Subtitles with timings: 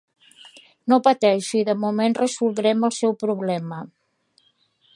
[0.93, 3.83] No pateixi, de moment resoldrem el seu problema.